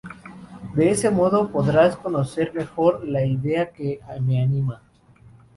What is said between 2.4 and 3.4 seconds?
mejor la